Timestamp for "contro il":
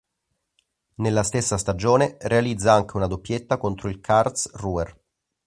3.57-3.99